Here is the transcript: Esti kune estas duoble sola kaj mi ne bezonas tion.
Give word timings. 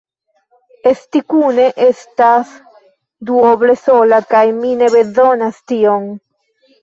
Esti 0.91 1.19
kune 1.33 1.65
estas 1.87 2.55
duoble 3.29 3.75
sola 3.81 4.21
kaj 4.31 4.43
mi 4.63 4.73
ne 4.79 4.87
bezonas 4.95 5.61
tion. 5.73 6.09